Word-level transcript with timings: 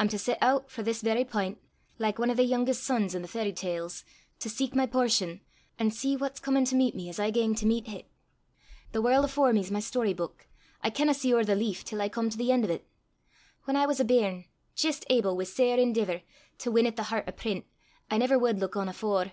I'm 0.00 0.08
to 0.08 0.18
set 0.18 0.42
oot 0.42 0.68
frae 0.68 0.82
this 0.82 1.00
verra 1.00 1.24
p'int, 1.24 1.56
like 1.96 2.18
ane 2.18 2.28
o' 2.30 2.34
the 2.34 2.42
yoongest 2.42 2.80
sons 2.82 3.14
i' 3.14 3.20
the 3.20 3.28
fairy 3.28 3.52
tales, 3.52 4.04
to 4.40 4.50
seek 4.50 4.74
my 4.74 4.84
portion, 4.84 5.42
an' 5.78 5.92
see 5.92 6.16
what's 6.16 6.40
comin' 6.40 6.64
to 6.64 6.74
meet 6.74 6.96
me 6.96 7.08
as 7.08 7.20
I 7.20 7.30
gang 7.30 7.54
to 7.54 7.66
meet 7.66 7.86
hit. 7.86 8.10
The 8.90 9.00
warl' 9.00 9.24
afore 9.24 9.52
me's 9.52 9.70
my 9.70 9.78
story 9.78 10.12
buik. 10.12 10.50
I 10.82 10.90
canna 10.90 11.14
see 11.14 11.32
ower 11.32 11.44
the 11.44 11.54
leaf 11.54 11.84
till 11.84 12.02
I 12.02 12.08
come 12.08 12.30
to 12.30 12.36
the 12.36 12.50
en' 12.50 12.64
o' 12.68 12.78
't. 12.78 12.82
Whan 13.62 13.76
I 13.76 13.86
was 13.86 14.00
a 14.00 14.04
bairn, 14.04 14.46
jist 14.74 15.04
able, 15.08 15.36
wi' 15.36 15.44
sair 15.44 15.78
endeevour, 15.78 16.22
to 16.58 16.72
win 16.72 16.84
at 16.88 16.96
the 16.96 17.04
hert 17.04 17.28
o' 17.28 17.32
print, 17.32 17.64
I 18.10 18.18
never 18.18 18.40
wad 18.40 18.58
luik 18.58 18.74
on 18.76 18.88
afore! 18.88 19.30